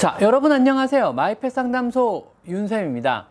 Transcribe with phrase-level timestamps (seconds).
[0.00, 1.12] 자, 여러분 안녕하세요.
[1.12, 3.26] 마이펫 상담소 윤쌤입니다.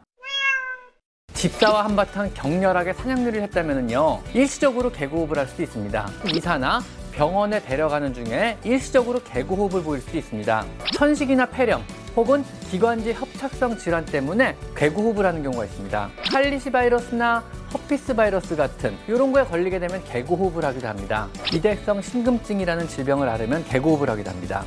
[1.34, 6.08] 집사와 한바탕 격렬하게 사냥놀이를 했다면요 일시적으로 개구호흡을 할 수도 있습니다.
[6.32, 10.66] 이사나 병원에 데려가는 중에 일시적으로 개구호흡을 보일 수도 있습니다.
[10.94, 11.82] 천식이나 폐렴
[12.16, 16.10] 혹은 기관지 협착성 질환 때문에 개구호흡을 하는 경우가 있습니다.
[16.32, 17.44] 칼리시 바이러스나
[17.74, 21.30] 허피스 바이러스 같은 이런 거에 걸리게 되면 개구호흡을 하기도 합니다.
[21.46, 24.64] 비대성 심근증이라는 질병을 앓으면 개구호흡을 하기도 합니다.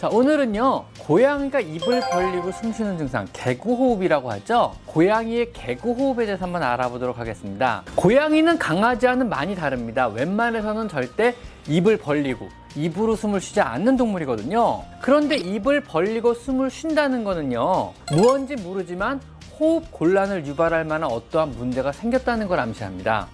[0.00, 4.74] 자, 오늘은요, 고양이가 입을 벌리고 숨 쉬는 증상, 개구호흡이라고 하죠.
[4.86, 7.82] 고양이의 개구호흡에 대해서 한번 알아보도록 하겠습니다.
[7.96, 10.08] 고양이는 강아지와는 많이 다릅니다.
[10.08, 11.34] 웬만해서는 절대
[11.68, 14.84] 입을 벌리고 입으로 숨을 쉬지 않는 동물이거든요.
[15.02, 19.20] 그런데 입을 벌리고 숨을 쉰다는 거는요, 무언지 모르지만
[19.58, 23.26] 호흡 곤란을 유발할 만한 어떠한 문제가 생겼다는 걸 암시합니다.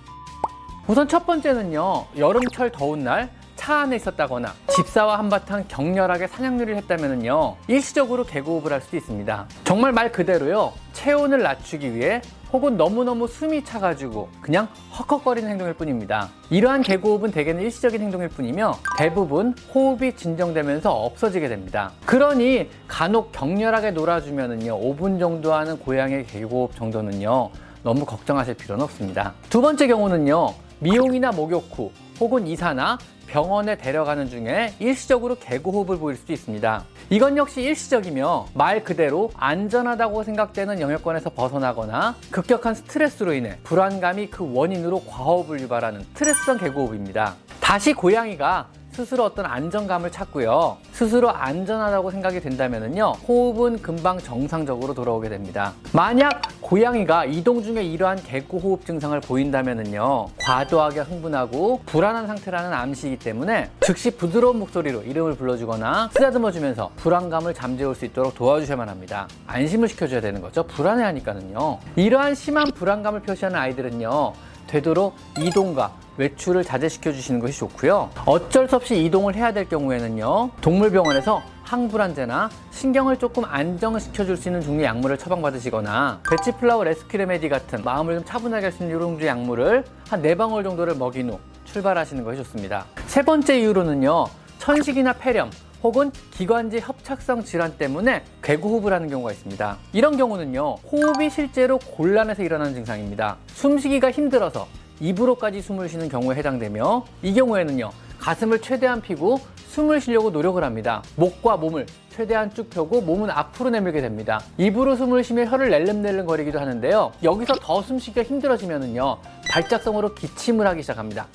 [0.88, 3.30] 우선 첫 번째는요, 여름철 더운 날,
[3.66, 9.48] 차 안에 있었다거나 집사와 한바탕 격렬하게 사냥놀이를 했다면요 일시적으로 개고흡을 할 수도 있습니다.
[9.64, 16.28] 정말 말 그대로요 체온을 낮추기 위해 혹은 너무너무 숨이 차가지고 그냥 헉헉거리는 행동일 뿐입니다.
[16.48, 21.90] 이러한 개고흡은 대개는 일시적인 행동일 뿐이며 대부분 호흡이 진정되면서 없어지게 됩니다.
[22.04, 27.50] 그러니 간혹 격렬하게 놀아주면은요 5분 정도 하는 고양이의 개고흡 정도는요
[27.82, 29.34] 너무 걱정하실 필요는 없습니다.
[29.50, 36.32] 두 번째 경우는요 미용이나 목욕 후 혹은 이사나 병원에 데려가는 중에 일시적으로 개고흡을 보일 수도
[36.32, 36.84] 있습니다.
[37.10, 45.04] 이건 역시 일시적이며 말 그대로 안전하다고 생각되는 영역권에서 벗어나거나 급격한 스트레스로 인해 불안감이 그 원인으로
[45.04, 47.36] 과호흡을 유발하는 스트레스성 개고흡입니다.
[47.60, 50.78] 다시 고양이가 스스로 어떤 안정감을 찾고요.
[50.92, 53.12] 스스로 안전하다고 생각이 된다면요.
[53.28, 55.74] 호흡은 금방 정상적으로 돌아오게 됩니다.
[55.92, 60.28] 만약 고양이가 이동 중에 이러한 개고호흡 증상을 보인다면요.
[60.40, 67.94] 과도하게 흥분하고 불안한 상태라는 암시이기 때문에 즉시 부드러운 목소리로 이름을 불러주거나 쓰다듬어 주면서 불안감을 잠재울
[67.94, 69.28] 수 있도록 도와주셔야만 합니다.
[69.46, 70.62] 안심을 시켜줘야 되는 거죠.
[70.62, 71.78] 불안해하니까는요.
[71.96, 74.32] 이러한 심한 불안감을 표시하는 아이들은요.
[74.66, 78.10] 되도록 이동과 외출을 자제시켜 주시는 것이 좋고요.
[78.24, 80.50] 어쩔 수 없이 이동을 해야 될 경우에는요.
[80.60, 87.48] 동물병원에서 항불안제나 신경을 조금 안정시켜 줄 수 있는 종류의 약물을 처방받으시거나 Bach Flower Rescue Remedy
[87.48, 91.30] 같은 마음을 좀 차분하게 할 수 있는 이런 종류의 약물을 한 네 방울 정도를 먹인
[91.30, 92.84] 후 출발하시는 것이 좋습니다.
[93.06, 94.26] 세 번째 이유로는요.
[94.58, 95.50] 천식이나 폐렴,
[95.86, 99.76] 혹은 기관지 협착성 질환 때문에 개구호흡을 하는 경우가 있습니다.
[99.92, 103.36] 이런 경우는요, 호흡이 실제로 곤란해서 일어나는 증상입니다.
[103.46, 104.66] 숨쉬기가 힘들어서
[104.98, 109.38] 입으로까지 숨을 쉬는 경우에 해당되며 이 경우에는요, 가슴을 최대한 피고
[109.68, 111.04] 숨을 쉬려고 노력을 합니다.
[111.14, 114.40] 목과 몸을 최대한 쭉 펴고 몸은 앞으로 내밀게 됩니다.
[114.58, 117.12] 입으로 숨을 쉬며 혀를 낼름낼름 거리기도 하는데요.
[117.22, 119.18] 여기서 더 숨쉬기가 힘들어지면은요,
[119.50, 121.28] 발작성으로 기침을 하기 시작합니다.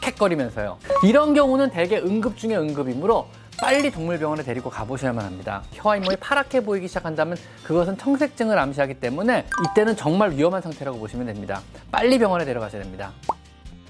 [0.00, 0.76] 캑캑거리면서요.
[1.04, 3.26] 이런 경우는 대개 응급 중에 응급이므로
[3.60, 5.62] 빨리 동물병원에 데리고 가보셔야만 합니다.
[5.72, 11.60] 혀와 잇몸이 파랗게 보이기 시작한다면 그것은 청색증을 암시하기 때문에 이때는 정말 위험한 상태라고 보시면 됩니다.
[11.90, 13.10] 빨리 병원에 데려가셔야 됩니다.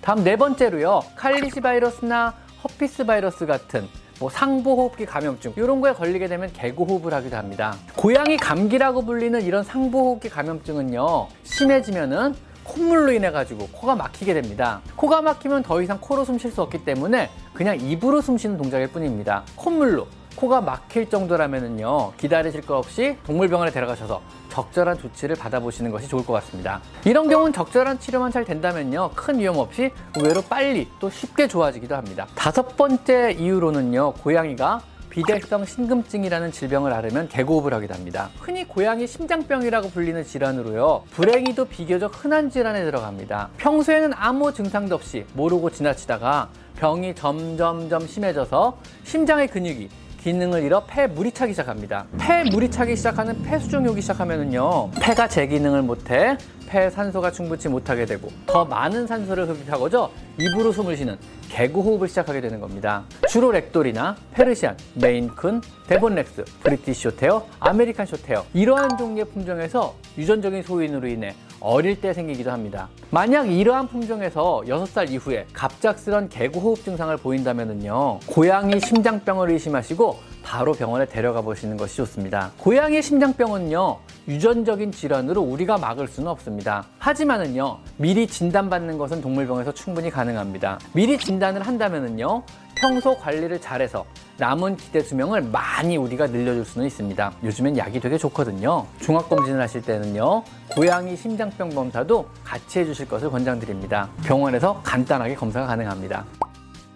[0.00, 1.02] 다음 네 번째로요.
[1.16, 2.34] 칼리시 바이러스나
[2.64, 3.86] 허피스 바이러스 같은
[4.18, 7.76] 뭐 상부호흡기 감염증 이런 거에 걸리게 되면 개구호흡을 하기도 합니다.
[7.94, 12.34] 고양이 감기라고 불리는 이런 상부호흡기 감염증은요 심해지면은
[12.68, 14.80] 콧물로 인해 가지고 코가 막히게 됩니다.
[14.96, 18.88] 코가 막히면 더 이상 코로 숨 쉴 수 없기 때문에 그냥 입으로 숨 쉬는 동작일
[18.88, 19.42] 뿐입니다.
[19.56, 20.06] 콧물로
[20.36, 24.20] 코가 막힐 정도라면요 기다리실 거 없이 동물병원에 데려가셔서
[24.50, 26.80] 적절한 조치를 받아보시는 것이 좋을 것 같습니다.
[27.04, 32.28] 이런 경우는 적절한 치료만 잘 된다면요 큰 위험 없이 의외로 빨리 또 쉽게 좋아지기도 합니다.
[32.36, 34.80] 다섯 번째 이유로는요 고양이가
[35.10, 38.30] 비대성 심금증이라는 질병을 앓으면 개고흡을 하기도 합니다.
[38.38, 41.04] 흔히 고양이 심장병이라고 불리는 질환으로요.
[41.10, 43.50] 불행히도 비교적 흔한 질환에 들어갑니다.
[43.56, 51.32] 평소에는 아무 증상도 없이 모르고 지나치다가 병이 점점점 심해져서 심장의 근육이 기능을 잃어 폐 물이
[51.32, 52.06] 차기 시작합니다.
[52.18, 54.90] 폐 물이 차기 시작하는 폐수종이 오기 시작하면은요.
[55.00, 56.36] 폐가 제 기능을 못해
[56.66, 61.16] 폐에 산소가 충분치 못하게 되고 더 많은 산소를 흡입하고자 입으로 숨을 쉬는
[61.48, 63.04] 개구 호흡을 시작하게 되는 겁니다.
[63.28, 71.34] 주로 랙돌이나 페르시안, 메인쿤, 데본렉스, 브리티시 숏헤어, 아메리칸 숏헤어 이러한 종류의 품종에서 유전적인 소인으로 인해
[71.60, 72.88] 어릴 때 생기기도 합니다.
[73.10, 81.42] 만약 이러한 품종에서 6살 이후에 갑작스런 개구호흡 증상을 보인다면요 고양이 심장병을 의심하시고 바로 병원에 데려가
[81.42, 82.52] 보시는 것이 좋습니다.
[82.56, 86.86] 고양이 심장병은요, 유전적인 질환으로 우리가 막을 수는 없습니다.
[86.98, 90.78] 하지만은요, 미리 진단받는 것은 동물병에서 충분히 가능합니다.
[90.94, 92.44] 미리 진단을 한다면은요,
[92.80, 94.04] 평소 관리를 잘해서
[94.36, 97.32] 남은 기대 수명을 많이 우리가 늘려줄 수는 있습니다.
[97.42, 98.86] 요즘엔 약이 되게 좋거든요.
[99.00, 104.08] 종합검진을 하실 때는요, 고양이 심장병 검사도 같이 해주실 것을 권장드립니다.
[104.22, 106.24] 병원에서 간단하게 검사가 가능합니다.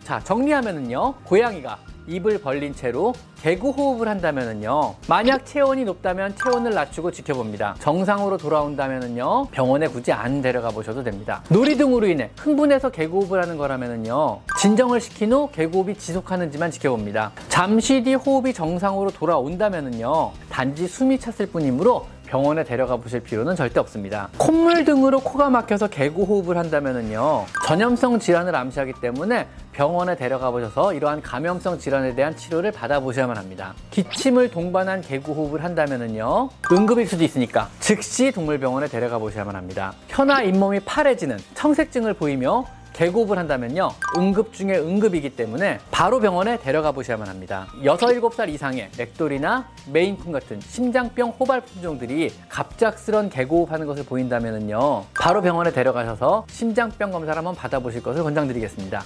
[0.05, 4.95] 자, 정리하면은요, 고양이가 입을 벌린 채로 개구 호흡을 한다면요.
[5.09, 7.77] 만약 체온이 높다면 체온을 낮추고 지켜봅니다.
[7.81, 9.47] 정상으로 돌아온다면요.
[9.51, 11.43] 병원에 굳이 안 데려가 보셔도 됩니다.
[11.49, 14.41] 놀이 등으로 인해 흥분해서 개구 호흡을 하는 거라면요.
[14.59, 17.33] 진정을 시킨 후 개구 호흡이 지속하는지만 지켜봅니다.
[17.49, 20.33] 잠시 뒤 호흡이 정상으로 돌아온다면요.
[20.51, 24.31] 단지 숨이 찼을 뿐이므로 병원에 데려가 보실 필요는 절대 없습니다.
[24.39, 27.45] 콧물 등으로 코가 막혀서 개구 호흡을 한다면요.
[27.67, 33.75] 전염성 질환을 암시하기 때문에 병원에 데려가 보셔서 이러한 감염성 질환에 대한 치료를 받아보셔야만 합니다.
[33.91, 36.49] 기침을 동반한 개구 호흡을 한다면요.
[36.73, 39.93] 응급일 수도 있으니까 즉시 동물병원에 데려가 보셔야만 합니다.
[40.09, 43.91] 혀나 잇몸이 파래지는 청색증을 보이며 개고흡을 한다면요.
[44.17, 47.67] 응급 중에 응급이기 때문에 바로 병원에 데려가 보셔야만 합니다.
[47.83, 55.05] 6, 7살 이상의 맥돌이나 메인쿤 같은 심장병 호발 품종들이 갑작스런 개고흡하는 것을 보인다면요.
[55.15, 59.03] 바로 병원에 데려가셔서 심장병 검사를 한번 받아보실 것을 권장드리겠습니다.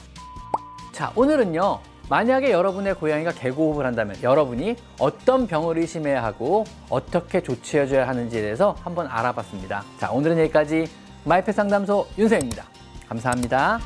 [0.92, 1.78] 자, 오늘은요.
[2.08, 9.08] 만약에 여러분의 고양이가 개고흡을 한다면 여러분이 어떤 병을 의심해야 하고 어떻게 조치해줘야 하는지에 대해서 한번
[9.08, 9.82] 알아봤습니다.
[9.98, 10.88] 자, 오늘은 여기까지
[11.24, 12.75] 마이펫 상담소 윤세입니다.
[13.08, 13.80] 감사합니다.